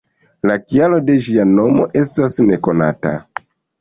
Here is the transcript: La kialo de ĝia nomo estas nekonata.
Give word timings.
La 0.51 0.53
kialo 0.61 0.97
de 1.09 1.17
ĝia 1.27 1.45
nomo 1.49 1.85
estas 2.01 2.41
nekonata. 2.49 3.13